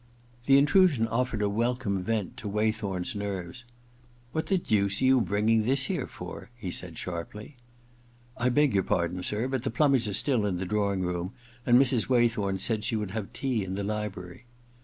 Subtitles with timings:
[0.47, 3.65] The intrusion offered a welcome vent to Waythorn*s nerves.
[3.97, 6.49] * What the deuce are you bringing this here for?
[6.53, 7.55] * he said sharply.
[7.97, 11.33] * I beg your pardon, sir, but the plumbers are still in the drawing room,
[11.67, 12.09] and Mrs.
[12.09, 14.45] Waythorn said she would have tea in the library.'